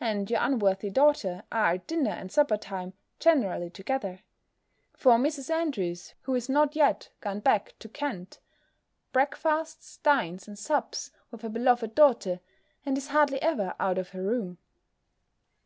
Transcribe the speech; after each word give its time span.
and 0.00 0.30
your 0.30 0.40
unworthy 0.42 0.88
daughter, 0.88 1.42
are 1.52 1.74
at 1.74 1.86
dinner 1.86 2.10
and 2.12 2.32
supper 2.32 2.56
time 2.56 2.94
generally 3.20 3.68
together; 3.68 4.20
for 4.96 5.18
Mrs. 5.18 5.50
Andrews, 5.50 6.14
who 6.22 6.34
is 6.34 6.48
not 6.48 6.74
yet 6.74 7.10
gone 7.20 7.40
back 7.40 7.74
to 7.80 7.88
Kent, 7.90 8.38
breakfasts, 9.12 9.98
dines, 9.98 10.48
and 10.48 10.58
sups 10.58 11.10
with 11.30 11.42
her 11.42 11.50
beloved 11.50 11.94
daughter, 11.94 12.40
and 12.86 12.96
is 12.96 13.08
hardly 13.08 13.36
ever 13.42 13.74
out 13.78 13.98
of 13.98 14.08
her 14.12 14.22
room. 14.22 14.56